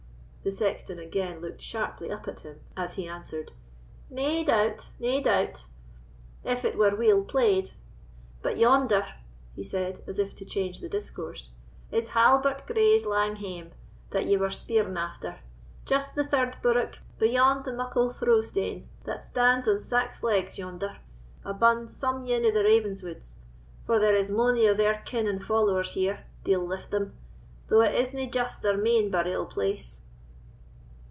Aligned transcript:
The 0.43 0.51
sexton 0.51 0.97
again 0.97 1.39
looked 1.39 1.61
sharply 1.61 2.09
up 2.11 2.27
at 2.27 2.39
him, 2.39 2.61
as 2.75 2.95
he 2.95 3.07
answered. 3.07 3.51
"Nae 4.09 4.41
doubt—nae 4.43 5.21
doubt, 5.21 5.67
if 6.43 6.65
it 6.65 6.75
were 6.79 6.95
weel 6.95 7.23
played; 7.23 7.73
but 8.41 8.57
yonder," 8.57 9.05
he 9.55 9.63
said, 9.63 10.03
as 10.07 10.17
if 10.17 10.33
to 10.33 10.43
change 10.43 10.79
the 10.79 10.89
discourse, 10.89 11.51
"is 11.91 12.07
Halbert 12.17 12.65
Gray's 12.65 13.05
lang 13.05 13.35
hame, 13.35 13.69
that 14.09 14.25
ye 14.25 14.35
were 14.35 14.49
speering 14.49 14.97
after, 14.97 15.37
just 15.85 16.15
the 16.15 16.23
third 16.23 16.55
bourock 16.63 16.97
beyond 17.19 17.63
the 17.63 17.73
muckle 17.73 18.09
through 18.11 18.41
stane 18.41 18.89
that 19.03 19.23
stands 19.23 19.67
on 19.67 19.77
sax 19.77 20.23
legs 20.23 20.57
yonder, 20.57 20.97
abune 21.45 21.87
some 21.87 22.25
ane 22.25 22.47
of 22.47 22.55
the 22.55 22.63
Ravenswoods; 22.63 23.35
for 23.85 23.99
there 23.99 24.15
is 24.15 24.31
mony 24.31 24.65
of 24.65 24.77
their 24.77 25.03
kin 25.05 25.27
and 25.27 25.43
followers 25.43 25.91
here, 25.91 26.25
deil 26.43 26.65
lift 26.65 26.89
them! 26.89 27.13
though 27.67 27.81
it 27.81 27.93
isna 27.93 28.25
just 28.25 28.63
their 28.63 28.75
main 28.75 29.11
burial 29.11 29.45
place." 29.45 29.99